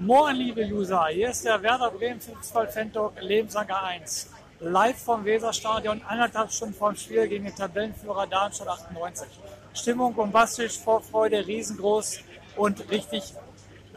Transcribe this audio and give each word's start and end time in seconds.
Moin, 0.00 0.36
liebe 0.36 0.64
User. 0.64 1.06
Hier 1.08 1.30
ist 1.30 1.44
der 1.44 1.60
Werder 1.60 1.90
Bremen 1.90 2.20
Fußball 2.20 2.68
Fan 2.68 2.92
Talk 2.92 3.20
Lebensanker 3.20 3.82
1. 3.82 4.30
Live 4.60 5.02
vom 5.02 5.24
Weserstadion, 5.24 6.00
anderthalb 6.06 6.52
Stunden 6.52 6.74
vorm 6.74 6.94
Spiel 6.94 7.26
gegen 7.26 7.46
den 7.46 7.56
Tabellenführer 7.56 8.28
Darmstadt 8.28 8.68
98. 8.68 9.26
Stimmung 9.74 10.14
bombastisch, 10.14 10.78
Vorfreude 10.78 11.44
riesengroß 11.44 12.20
und 12.54 12.88
richtig 12.92 13.34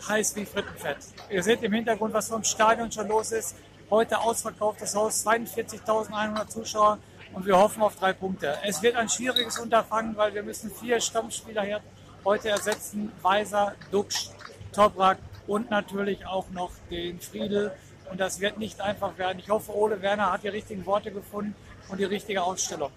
heiß 0.08 0.36
wie 0.38 0.46
Frittenfett. 0.46 0.98
Ihr 1.30 1.44
seht 1.44 1.62
im 1.62 1.72
Hintergrund, 1.72 2.16
was 2.16 2.30
vom 2.30 2.44
Stadion 2.44 2.92
schon 2.92 3.08
los 3.08 3.32
ist. 3.32 3.56
Heute 3.92 4.18
ausverkauftes 4.18 4.96
Haus, 4.96 5.24
42.100 5.24 6.48
Zuschauer 6.48 6.98
und 7.34 7.46
wir 7.46 7.60
hoffen 7.60 7.84
auf 7.84 7.96
drei 7.98 8.14
Punkte. 8.14 8.58
Es 8.64 8.82
wird 8.82 8.96
ein 8.96 9.08
schwieriges 9.08 9.60
Unterfangen, 9.60 10.18
weil 10.18 10.34
wir 10.34 10.42
müssen 10.42 10.72
vier 10.72 11.00
Stammspieler 11.00 11.62
hier 11.62 11.82
heute 12.26 12.50
ersetzen. 12.50 13.12
Weiser, 13.22 13.76
Duxch, 13.92 14.32
Toprak 14.74 15.20
und 15.48 15.70
natürlich 15.70 16.26
auch 16.26 16.50
noch 16.52 16.72
den 16.90 17.20
Friedel. 17.20 17.72
Und 18.10 18.20
das 18.20 18.40
wird 18.40 18.58
nicht 18.58 18.82
einfach 18.82 19.18
werden. 19.18 19.40
Ich 19.40 19.50
hoffe, 19.50 19.76
Ole 19.76 20.02
Werner 20.02 20.32
hat 20.32 20.44
die 20.44 20.50
richtigen 20.50 20.86
Worte 20.86 21.12
gefunden 21.12 21.56
und 21.90 22.00
die 22.00 22.06
richtige 22.06 22.44
Ausstellung. 22.44 22.92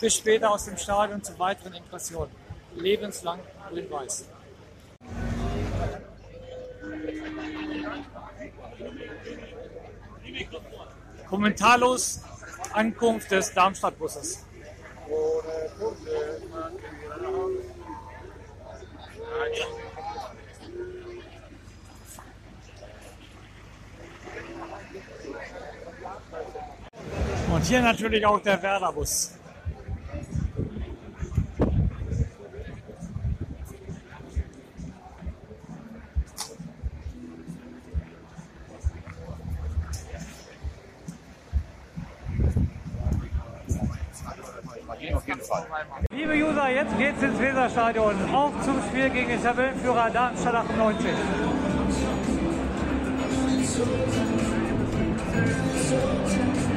Bis 0.00 0.14
später 0.16 0.50
aus 0.50 0.64
dem 0.64 0.76
Stadion 0.76 1.22
zu 1.22 1.38
weiteren 1.38 1.74
Impressionen. 1.74 2.30
Lebenslang 2.76 3.40
grün-weiß. 3.68 4.26
Kommentarlos 11.28 12.20
Ankunft 12.72 13.30
des 13.30 13.52
Darmstadt-Busses. 13.52 14.46
Und 27.52 27.64
hier 27.64 27.82
natürlich 27.82 28.24
auch 28.24 28.40
der 28.40 28.62
Werder-Bus. 28.62 29.32
Liebe 46.12 46.34
User, 46.34 46.68
jetzt 46.68 46.98
geht's 46.98 47.22
ins 47.22 47.38
Weserstadion. 47.40 48.14
Auf 48.32 48.52
zum 48.64 48.80
Spiel 48.88 49.10
gegen 49.10 49.28
den 49.28 49.42
Tabellenführer 49.42 50.10
Darmstadt 50.10 50.54
98. 50.54 51.06
Da 55.90 56.69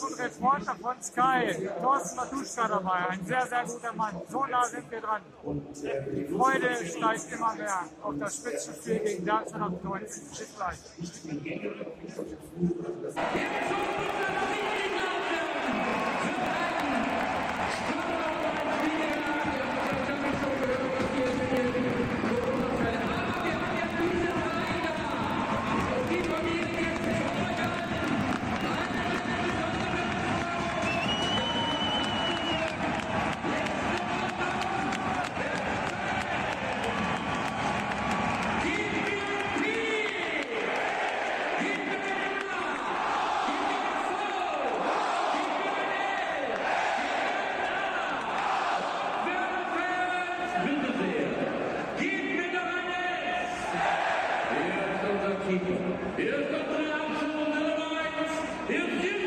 und 0.00 0.18
Reporter 0.18 0.74
von 0.80 1.02
Sky. 1.02 1.68
Thorsten 1.82 2.16
Matuschka 2.16 2.68
dabei, 2.68 3.08
ein 3.10 3.26
sehr, 3.26 3.46
sehr 3.46 3.64
guter 3.64 3.92
Mann. 3.92 4.20
So 4.30 4.46
nah 4.46 4.64
sind 4.64 4.90
wir 4.90 5.00
dran. 5.00 5.22
Die 5.44 6.24
Freude 6.34 6.76
steigt 6.86 7.32
immer 7.32 7.54
mehr 7.54 7.80
auf 8.02 8.14
das 8.18 8.36
Spitzenspiel 8.36 8.98
gegen 9.00 9.26
Darmstadt 9.26 9.60
98. 9.60 10.22
Bis 10.30 10.56
gleich. 10.56 10.78
Here's 55.52 56.50
the 56.50 56.64
triumph 56.64 57.22
of 57.22 57.28
the 57.28 57.60
Levites. 57.60 58.32
Here's 58.68 59.21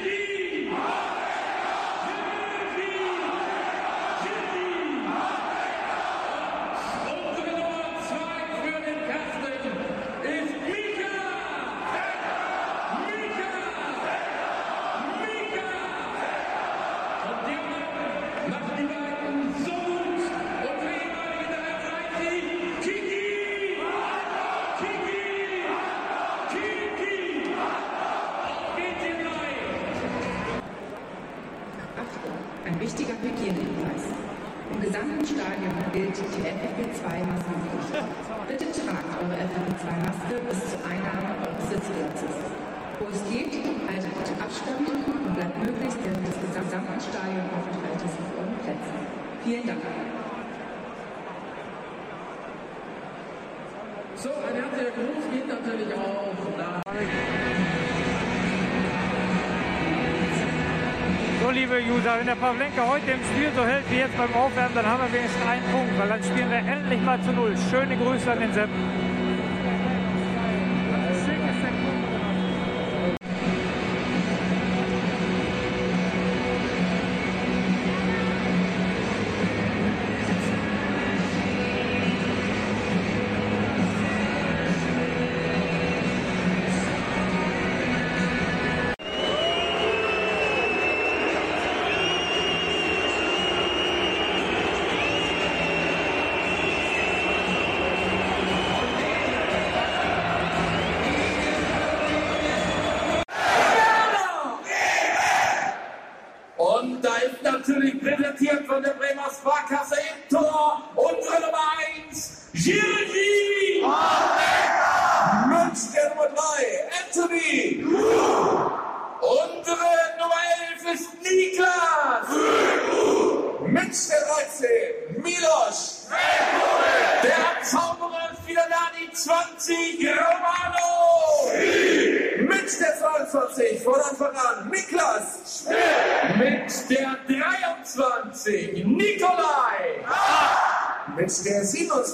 So, 54.17 54.29
ein 54.29 54.55
herzlicher 54.55 54.91
Gruß 54.91 55.25
geht 55.33 55.47
natürlich 55.47 55.93
auch 55.93 56.57
nach. 56.57 56.81
So, 61.41 61.49
liebe 61.51 61.81
User, 61.83 62.19
wenn 62.19 62.25
der 62.25 62.35
Pavlenka 62.35 62.87
heute 62.87 63.11
im 63.11 63.19
Spiel 63.19 63.51
so 63.55 63.65
hält 63.65 63.83
wie 63.91 63.97
jetzt 63.97 64.17
beim 64.17 64.33
Aufwärmen, 64.33 64.73
dann 64.73 64.85
haben 64.85 65.03
wir 65.03 65.19
wenigstens 65.19 65.45
einen 65.45 65.65
Punkt, 65.69 65.99
weil 65.99 66.07
dann 66.07 66.23
spielen 66.23 66.49
wir 66.49 66.57
endlich 66.57 67.01
mal 67.01 67.21
zu 67.23 67.33
Null. 67.33 67.55
Schöne 67.69 67.97
Grüße 67.97 68.31
an 68.31 68.39
den 68.39 68.53
Sepp. 68.53 68.69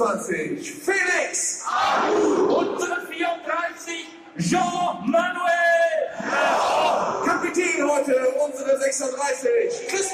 28 0.01 0.71
Felix 0.85 1.61
Abu. 1.67 2.47
Unsere 2.57 3.05
34 3.05 4.07
Jean-Manuel 4.37 5.91
Kapitän 7.25 7.87
heute, 7.87 8.15
unsere 8.45 8.77
36 8.79 9.87
Christian. 9.89 10.10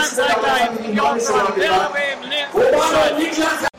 Jetzt 0.00 0.16
wählen 0.16 1.00
Anzeige 1.00 1.72
ein. 1.72 3.69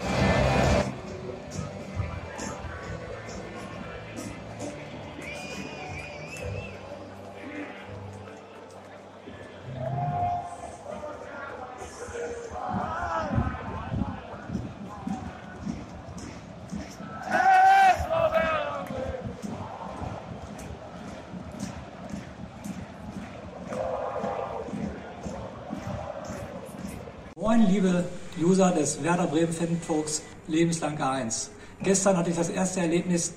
Moin, 27.42 27.66
liebe 27.68 28.04
User 28.40 28.69
des 28.69 29.02
Werder 29.02 29.26
Bremen 29.26 29.52
Fantalks 29.52 30.21
Lebenslang 30.48 30.95
A1. 31.00 31.50
Gestern 31.81 32.16
hatte 32.16 32.30
ich 32.30 32.36
das 32.36 32.50
erste 32.50 32.81
Erlebnis, 32.81 33.33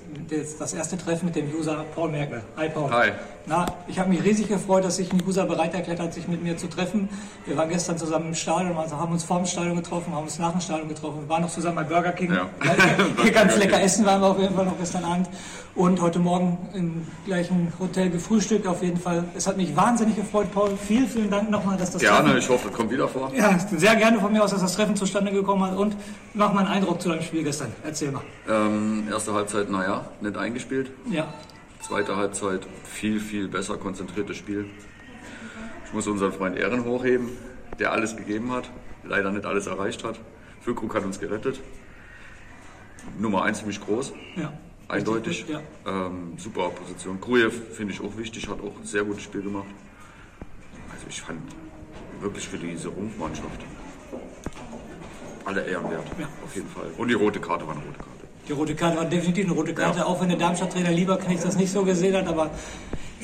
das 0.59 0.73
erste 0.75 0.95
Treffen 0.95 1.25
mit 1.25 1.35
dem 1.35 1.51
User 1.51 1.83
Paul 1.95 2.11
Merkel. 2.11 2.43
Hi 2.55 2.69
Paul. 2.69 2.91
Hi. 2.91 3.13
Na, 3.47 3.65
ich 3.87 3.99
habe 3.99 4.09
mich 4.09 4.23
riesig 4.23 4.47
gefreut, 4.47 4.83
dass 4.83 4.95
sich 4.95 5.11
ein 5.13 5.21
User 5.27 5.45
bereit 5.45 5.73
erklärt 5.75 5.99
hat, 5.99 6.13
sich 6.13 6.27
mit 6.27 6.41
mir 6.41 6.57
zu 6.57 6.67
treffen. 6.67 7.09
Wir 7.45 7.55
waren 7.55 7.69
gestern 7.69 7.95
zusammen 7.97 8.29
im 8.29 8.33
Stadion, 8.35 8.75
also 8.75 8.97
haben 8.97 9.11
uns 9.13 9.23
vor 9.23 9.37
dem 9.37 9.45
Stadion 9.45 9.75
getroffen, 9.75 10.13
haben 10.15 10.23
uns 10.23 10.39
nach 10.39 10.51
dem 10.51 10.61
Stadion 10.61 10.87
getroffen, 10.89 11.19
wir 11.21 11.29
waren 11.29 11.43
noch 11.43 11.51
zusammen 11.51 11.75
bei 11.75 11.83
Burger 11.83 12.11
King. 12.13 12.33
Ja. 12.33 12.49
Hier 13.21 13.31
ganz 13.31 13.55
lecker 13.57 13.79
essen 13.81 14.03
waren 14.05 14.19
wir 14.21 14.27
auf 14.29 14.39
jeden 14.39 14.55
Fall 14.55 14.65
noch 14.65 14.77
gestern 14.79 15.03
Abend. 15.03 15.29
Und 15.75 16.01
heute 16.01 16.19
Morgen 16.19 16.57
im 16.73 17.05
gleichen 17.25 17.71
Hotel 17.79 18.09
gefrühstückt 18.09 18.65
auf 18.65 18.81
jeden 18.81 18.97
Fall. 18.97 19.25
Es 19.35 19.45
hat 19.45 19.57
mich 19.57 19.75
wahnsinnig 19.75 20.15
gefreut, 20.15 20.47
Paul. 20.53 20.71
Vielen, 20.87 21.07
vielen 21.07 21.29
Dank 21.29 21.51
nochmal, 21.51 21.77
dass 21.77 21.91
das 21.91 22.01
Gerne, 22.01 22.29
Treffen- 22.29 22.37
ich 22.39 22.49
hoffe, 22.49 22.69
es 22.69 22.73
kommt 22.73 22.91
wieder 22.91 23.07
vor. 23.09 23.29
ja, 23.35 23.59
sehr 23.75 23.95
gerne 23.97 24.19
von 24.19 24.31
mir 24.31 24.41
aus, 24.43 24.51
dass 24.51 24.61
das 24.61 24.73
Treffen 24.73 24.95
zustande 24.95 25.31
gekommen 25.33 25.63
hat. 25.69 25.75
Und 25.77 25.95
mach 26.33 26.53
mal 26.53 26.61
einen 26.61 26.69
Eindruck 26.69 27.01
zu 27.01 27.09
deinem 27.09 27.21
Spiel 27.23 27.43
gestern. 27.43 27.73
Erzähl 27.83 28.11
mal. 28.11 28.21
Ähm, 28.49 29.03
erste 29.11 29.33
Halbzeit, 29.33 29.69
naja, 29.69 30.05
nicht 30.21 30.37
eingespielt. 30.37 30.91
Ja, 31.11 31.25
Zweite 31.87 32.15
Halbzeit, 32.15 32.65
viel, 32.83 33.19
viel 33.19 33.47
besser 33.47 33.77
konzentriertes 33.77 34.37
Spiel. 34.37 34.65
Ich 35.85 35.93
muss 35.93 36.07
unseren 36.07 36.31
Freund 36.33 36.57
Ehren 36.57 36.83
hochheben, 36.83 37.29
der 37.77 37.91
alles 37.91 38.17
gegeben 38.17 38.51
hat, 38.51 38.71
leider 39.03 39.31
nicht 39.31 39.45
alles 39.45 39.67
erreicht 39.67 40.03
hat. 40.03 40.19
Füllkrug 40.61 40.95
hat 40.95 41.03
uns 41.03 41.19
gerettet. 41.19 41.61
Nummer 43.19 43.43
eins 43.43 43.59
für 43.59 43.67
mich 43.67 43.79
groß, 43.79 44.13
ja. 44.35 44.51
eindeutig. 44.87 45.45
Gut, 45.45 45.59
Ähm, 45.85 46.33
super 46.37 46.69
Position. 46.69 47.21
Krujew 47.21 47.51
finde 47.51 47.93
ich 47.93 48.01
auch 48.01 48.17
wichtig, 48.17 48.47
hat 48.47 48.61
auch 48.61 48.75
ein 48.79 48.85
sehr 48.85 49.03
gutes 49.03 49.21
Spiel 49.21 49.43
gemacht. 49.43 49.67
Also 50.91 51.05
ich 51.07 51.21
fand 51.21 51.39
wirklich 52.19 52.49
für 52.49 52.57
diese 52.57 52.87
Rumpfmannschaft 52.87 53.61
alle 55.45 55.63
Ehren 55.67 55.91
wert, 55.91 56.07
Ja. 56.17 56.27
auf 56.43 56.55
jeden 56.55 56.67
Fall. 56.69 56.87
Und 56.97 57.09
die 57.09 57.13
rote 57.13 57.39
Karte 57.39 57.67
war 57.67 57.75
eine 57.75 57.85
rote 57.85 57.99
Karte. 57.99 58.24
Die 58.47 58.51
rote 58.51 58.75
Karte 58.75 58.97
war 58.97 59.05
definitiv 59.05 59.45
eine 59.45 59.53
rote 59.53 59.73
Karte, 59.73 59.99
Ja. 59.99 60.05
auch 60.05 60.21
wenn 60.21 60.29
der 60.29 60.37
Darmstadt-Trainer 60.37 60.91
Lieberknecht 60.91 61.43
das 61.43 61.55
nicht 61.55 61.71
so 61.71 61.83
gesehen 61.83 62.15
hat. 62.15 62.27
Aber 62.27 62.51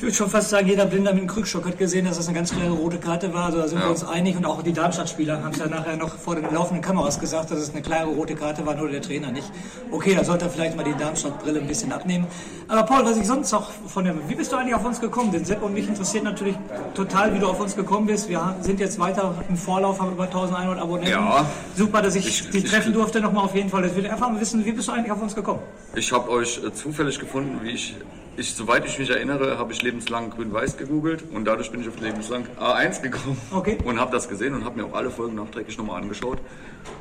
ich 0.02 0.06
würde 0.06 0.16
schon 0.16 0.30
fast 0.30 0.48
sagen, 0.50 0.66
jeder 0.66 0.84
Blinder 0.86 1.12
mit 1.12 1.22
dem 1.22 1.26
Krückstock 1.28 1.64
hat 1.64 1.78
gesehen, 1.78 2.06
dass 2.06 2.16
das 2.16 2.26
eine 2.26 2.34
ganz 2.34 2.50
klare 2.52 2.70
rote 2.72 2.98
Karte 2.98 3.32
war. 3.32 3.44
Also 3.44 3.58
da 3.58 3.68
sind 3.68 3.78
wir 3.78 3.84
Ja. 3.84 3.90
uns 3.92 4.02
einig. 4.02 4.36
Und 4.36 4.44
auch 4.46 4.60
die 4.60 4.72
Darmstadt-Spieler 4.72 5.44
haben 5.44 5.52
es 5.52 5.60
ja 5.60 5.68
nachher 5.68 5.96
noch 5.96 6.18
vor 6.18 6.34
den 6.34 6.52
laufenden 6.52 6.82
Kameras 6.82 7.20
gesagt, 7.20 7.52
dass 7.52 7.60
es 7.60 7.70
eine 7.70 7.82
klare 7.82 8.06
rote 8.08 8.34
Karte 8.34 8.66
war, 8.66 8.74
nur 8.74 8.88
der 8.88 9.00
Trainer 9.00 9.30
nicht. 9.30 9.48
Okay, 9.92 10.16
da 10.16 10.24
sollte 10.24 10.46
er 10.46 10.50
vielleicht 10.50 10.76
mal 10.76 10.82
die 10.82 10.94
Darmstadt-Brille 10.96 11.60
ein 11.60 11.68
bisschen 11.68 11.92
abnehmen. 11.92 12.26
Aber 12.66 12.82
Paul, 12.82 13.04
was 13.04 13.16
ich 13.16 13.26
sonst 13.28 13.52
noch 13.52 13.70
von 13.70 14.04
dem... 14.04 14.18
Wie 14.28 14.34
bist 14.34 14.50
du 14.50 14.56
eigentlich 14.56 14.74
auf 14.74 14.84
uns 14.84 15.00
gekommen? 15.00 15.30
Den 15.30 15.44
Sepp 15.44 15.62
und 15.62 15.72
mich 15.72 15.86
interessiert 15.86 16.24
natürlich 16.24 16.56
total, 16.94 17.32
wie 17.32 17.38
du 17.38 17.46
auf 17.46 17.60
uns 17.60 17.76
gekommen 17.76 18.08
bist. 18.08 18.28
Wir 18.28 18.56
sind 18.60 18.80
jetzt 18.80 18.98
weiter 18.98 19.32
im 19.48 19.56
Vorlauf, 19.56 20.00
haben 20.00 20.10
über 20.10 20.24
1100 20.24 20.80
Abonnenten. 20.80 21.12
Ja. 21.12 21.46
Super, 21.76 22.02
dass 22.02 22.16
ich, 22.16 22.26
Ich- 22.26 22.50
dich 22.50 22.64
ich- 22.64 22.70
treffen 22.72 22.92
durfte 22.92 23.20
nochmal 23.20 23.44
auf 23.44 23.54
jeden 23.54 23.68
Fall. 23.68 23.84
Ich 23.86 23.94
will 23.94 24.04
einfach 24.08 24.28
mal 24.30 24.40
wissen, 24.40 24.64
wie 24.64 24.72
bist 24.72 24.88
du 24.88 24.92
eigentlich 24.92 25.12
auf 25.12 25.22
uns 25.22 25.36
gekommen? 25.36 25.60
Ich 25.94 26.10
habe 26.12 26.28
euch 26.28 26.60
äh, 26.64 26.72
zufällig 26.74 27.20
gefunden, 27.20 27.60
wie 27.62 27.70
ich, 27.70 27.94
ich, 28.36 28.54
soweit 28.54 28.86
ich 28.86 28.98
mich 28.98 29.10
erinnere, 29.10 29.58
habe 29.58 29.72
ich 29.74 29.82
lebenslang 29.92 30.30
grün-weiß 30.30 30.78
gegoogelt 30.78 31.22
und 31.30 31.44
dadurch 31.44 31.70
bin 31.70 31.82
ich 31.82 31.88
auf 31.88 32.00
lebenslang 32.00 32.46
A1 32.58 33.02
gekommen 33.02 33.36
Okay. 33.50 33.76
und 33.84 34.00
habe 34.00 34.10
das 34.10 34.26
gesehen 34.26 34.54
und 34.54 34.64
habe 34.64 34.80
mir 34.80 34.86
auch 34.86 34.94
alle 34.94 35.10
Folgen 35.10 35.34
nachträglich 35.34 35.76
nochmal 35.76 36.00
angeschaut, 36.00 36.38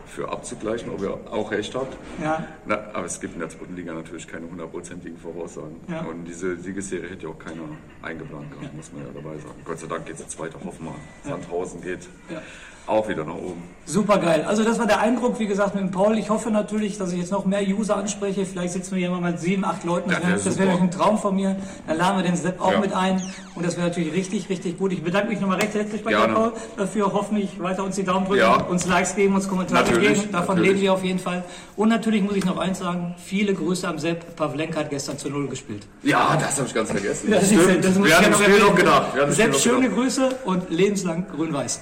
für 0.07 0.29
abzugleichen, 0.29 0.91
ob 0.91 1.01
ihr 1.01 1.17
auch 1.31 1.51
recht 1.51 1.73
habt. 1.73 1.95
Ja. 2.21 2.45
Na, 2.65 2.79
aber 2.91 3.05
es 3.05 3.21
gibt 3.21 3.33
in 3.35 3.39
der 3.39 3.47
zweiten 3.47 3.77
Liga 3.77 3.93
natürlich 3.93 4.27
keine 4.27 4.45
hundertprozentigen 4.49 5.17
Voraussagen. 5.17 5.77
Ja. 5.87 6.01
Und 6.01 6.25
diese 6.25 6.57
Siegesserie 6.57 7.09
hätte 7.09 7.23
ja 7.27 7.29
auch 7.29 7.39
keiner 7.39 7.63
eingeplant 8.01 8.51
gehabt, 8.51 8.75
muss 8.75 8.91
man 8.91 9.03
ja 9.03 9.07
dabei 9.13 9.37
sagen. 9.37 9.61
Gott 9.63 9.79
sei 9.79 9.87
Dank 9.87 10.05
geht 10.05 10.15
es 10.15 10.21
jetzt 10.21 10.37
weiter, 10.37 10.59
hoffen 10.65 10.85
wir. 10.85 10.95
Sandhausen 11.23 11.81
geht 11.81 12.09
auch 12.87 13.07
wieder 13.07 13.23
nach 13.23 13.35
oben. 13.35 13.61
Super 13.85 14.19
geil. 14.19 14.45
Also 14.47 14.63
das 14.63 14.79
war 14.79 14.85
der 14.85 15.01
Eindruck, 15.01 15.39
wie 15.39 15.47
gesagt, 15.47 15.75
mit 15.75 15.83
dem 15.83 15.91
Paul. 15.91 16.17
Ich 16.17 16.29
hoffe 16.29 16.49
natürlich, 16.51 16.97
dass 16.97 17.11
ich 17.11 17.19
jetzt 17.19 17.31
noch 17.31 17.45
mehr 17.45 17.61
User 17.67 17.97
anspreche. 17.97 18.45
Vielleicht 18.45 18.73
sitzen 18.73 18.91
wir 18.91 18.99
hier 18.99 19.09
mal 19.09 19.31
mit 19.31 19.39
sieben, 19.39 19.65
acht 19.65 19.83
Leuten. 19.83 20.09
Das 20.09 20.19
Ja, 20.19 20.27
wäre 20.27 20.57
wär 20.59 20.65
das 20.73 20.81
ein 20.81 20.91
Traum 20.91 21.17
von 21.17 21.35
mir. 21.35 21.55
Dann 21.87 21.97
laden 21.97 22.17
wir 22.17 22.23
den 22.23 22.35
Sepp 22.37 22.61
auch 22.61 22.71
Ja. 22.73 22.79
mit 22.79 22.93
ein. 22.93 23.21
Und 23.55 23.65
das 23.65 23.75
wäre 23.77 23.87
natürlich 23.87 24.13
richtig, 24.13 24.49
richtig 24.49 24.77
gut. 24.77 24.93
Ich 24.93 25.03
bedanke 25.03 25.29
mich 25.29 25.41
nochmal 25.41 25.59
recht 25.59 25.73
herzlich 25.73 26.03
bei 26.03 26.11
dir. 26.11 26.27
Paul, 26.27 26.53
dafür. 26.77 27.11
Hoffentlich 27.11 27.61
weiter 27.61 27.83
uns 27.83 27.95
die 27.95 28.03
Daumen 28.03 28.25
drücken, 28.25 28.39
Ja. 28.39 28.53
uns 28.63 28.85
Likes 28.87 29.15
geben, 29.15 29.35
uns 29.35 29.47
Kommentare 29.49 29.83
Natürlich, 29.83 30.19
geben. 30.21 30.31
Davon 30.31 30.55
natürlich. 30.55 30.69
leben 30.71 30.81
wir 30.81 30.93
auf 30.93 31.03
jeden 31.03 31.19
Fall. 31.19 31.43
Und 31.75 31.89
natürlich 31.89 32.21
muss 32.21 32.35
ich 32.35 32.45
noch 32.45 32.57
eins 32.57 32.79
sagen. 32.79 33.15
Viele 33.17 33.53
Grüße 33.53 33.87
am 33.87 33.99
Sepp. 33.99 34.35
Pavlenka 34.35 34.79
hat 34.81 34.89
gestern 34.89 35.17
zu 35.17 35.29
Null 35.29 35.47
gespielt. 35.47 35.87
Ja, 36.03 36.37
das 36.39 36.57
habe 36.57 36.67
ich 36.67 36.73
ganz 36.73 36.91
vergessen. 36.91 37.29
Das, 37.31 37.43
ist, 37.43 37.61
Stimmt. 37.61 37.83
das 37.83 37.95
muss 37.95 37.97
wir 37.97 38.05
ich 38.05 38.11
ja 38.11 38.17
hatten 38.19 38.31
noch 38.31 38.39
das 38.39 38.59
noch 38.69 38.75
gedacht. 38.75 39.05
Das 39.17 39.35
Sepp, 39.35 39.55
schöne 39.55 39.81
gedacht. 39.89 39.95
Grüße 39.97 40.29
und 40.45 40.69
lebenslang 40.69 41.25
grün-weiß. 41.35 41.81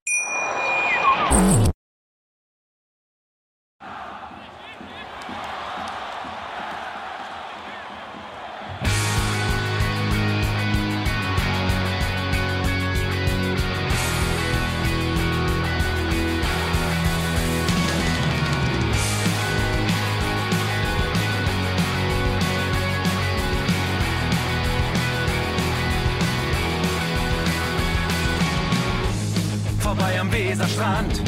Weserstrand. 30.51 31.21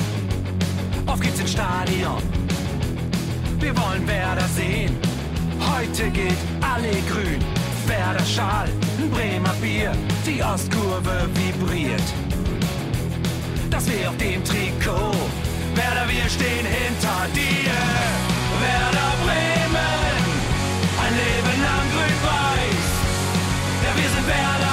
Auf 1.06 1.18
geht's 1.22 1.40
ins 1.40 1.54
Stadion. 1.54 2.22
Wir 3.58 3.74
wollen 3.78 4.06
Werder 4.06 4.46
sehen. 4.50 4.98
Heute 5.62 6.10
geht 6.10 6.42
alle 6.60 6.92
grün. 7.10 7.40
Werder 7.88 8.26
Schal, 8.26 8.68
ein 9.00 9.10
Bremer 9.10 9.54
Bier. 9.62 9.94
Die 10.26 10.44
Ostkurve 10.44 11.30
vibriert. 11.36 12.04
Das 13.70 13.90
wir 13.90 14.10
auf 14.10 14.18
dem 14.18 14.44
Trikot. 14.44 15.16
Werder, 15.74 16.06
wir 16.10 16.28
stehen 16.30 16.66
hinter 16.66 17.22
dir. 17.34 17.72
Werder 18.60 19.12
Bremen. 19.24 20.20
Ein 21.04 21.14
Leben 21.24 21.58
lang 21.68 21.86
grün-weiß. 21.94 22.88
Ja, 23.84 23.92
wir 23.96 24.10
sind 24.10 24.28
Werder 24.28 24.73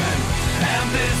And 0.93 0.99
this 0.99 1.20